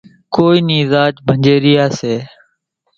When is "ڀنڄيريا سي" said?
1.27-2.15